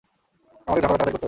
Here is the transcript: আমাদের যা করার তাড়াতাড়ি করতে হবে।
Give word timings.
আমাদের 0.67 0.81
যা 0.83 0.87
করার 0.87 0.89
তাড়াতাড়ি 0.89 0.97
করতে 1.11 1.13
হবে। 1.17 1.19